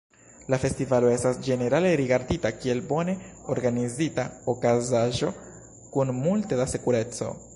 [0.51, 3.15] La festivalo estas ĝenerale rigardita kiel bone
[3.55, 5.29] organizita okazaĵo,
[5.97, 7.33] kun multe da sekureco.